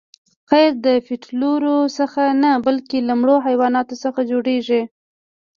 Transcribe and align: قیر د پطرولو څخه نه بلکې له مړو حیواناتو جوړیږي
قیر 0.49 0.71
د 0.85 0.87
پطرولو 1.07 1.75
څخه 1.97 2.21
نه 2.43 2.51
بلکې 2.65 2.97
له 3.07 3.13
مړو 3.19 3.37
حیواناتو 3.47 3.95
جوړیږي 4.31 4.81